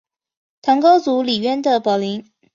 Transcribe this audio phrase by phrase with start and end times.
[0.63, 2.25] 唐高祖李渊的宝林。